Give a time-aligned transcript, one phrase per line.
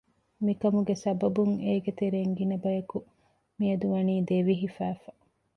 [0.45, 2.97] މިކަމުގެ ސަބަބުން އޭގެ ތެރެއިން ގިނަބަޔަކު
[3.57, 5.09] މިއަދު ވަނީ ދެވި ހިފައިފަ